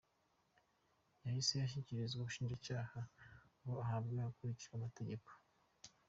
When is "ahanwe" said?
3.83-4.15